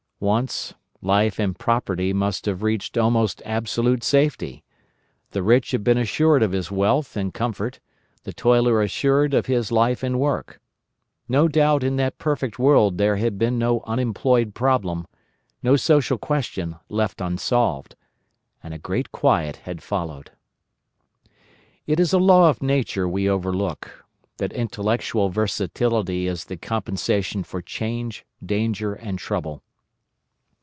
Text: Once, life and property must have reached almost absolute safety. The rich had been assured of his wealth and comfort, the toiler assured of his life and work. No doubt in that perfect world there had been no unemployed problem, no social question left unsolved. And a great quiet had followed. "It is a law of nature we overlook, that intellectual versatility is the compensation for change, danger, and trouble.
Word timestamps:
Once, 0.23 0.75
life 1.01 1.39
and 1.39 1.57
property 1.57 2.13
must 2.13 2.45
have 2.45 2.61
reached 2.61 2.95
almost 2.95 3.41
absolute 3.43 4.03
safety. 4.03 4.63
The 5.31 5.41
rich 5.41 5.71
had 5.71 5.83
been 5.83 5.97
assured 5.97 6.43
of 6.43 6.51
his 6.51 6.69
wealth 6.69 7.17
and 7.17 7.33
comfort, 7.33 7.79
the 8.21 8.31
toiler 8.31 8.83
assured 8.83 9.33
of 9.33 9.47
his 9.47 9.71
life 9.71 10.03
and 10.03 10.19
work. 10.19 10.61
No 11.27 11.47
doubt 11.47 11.83
in 11.83 11.95
that 11.95 12.19
perfect 12.19 12.59
world 12.59 12.99
there 12.99 13.15
had 13.15 13.39
been 13.39 13.57
no 13.57 13.81
unemployed 13.87 14.53
problem, 14.53 15.07
no 15.63 15.75
social 15.75 16.19
question 16.19 16.75
left 16.87 17.19
unsolved. 17.19 17.95
And 18.61 18.75
a 18.75 18.77
great 18.77 19.11
quiet 19.11 19.55
had 19.63 19.81
followed. 19.81 20.29
"It 21.87 21.99
is 21.99 22.13
a 22.13 22.19
law 22.19 22.47
of 22.47 22.61
nature 22.61 23.09
we 23.09 23.27
overlook, 23.27 24.05
that 24.37 24.53
intellectual 24.53 25.29
versatility 25.29 26.27
is 26.27 26.45
the 26.45 26.57
compensation 26.57 27.43
for 27.43 27.63
change, 27.63 28.23
danger, 28.45 28.93
and 28.93 29.17
trouble. 29.17 29.63